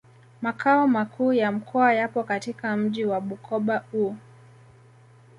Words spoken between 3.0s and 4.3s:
wa Bukoba u